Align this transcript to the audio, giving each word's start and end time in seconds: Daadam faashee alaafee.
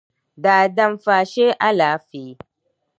Daadam 0.43 0.97
faashee 1.03 1.51
alaafee. 1.69 2.29